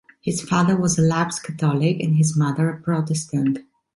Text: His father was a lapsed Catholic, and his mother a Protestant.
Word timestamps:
His 0.19 0.41
father 0.41 0.75
was 0.75 0.97
a 0.97 1.03
lapsed 1.03 1.43
Catholic, 1.43 1.99
and 1.99 2.15
his 2.15 2.35
mother 2.35 2.67
a 2.71 2.81
Protestant. 2.81 3.59